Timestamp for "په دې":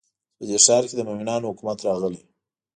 0.41-0.57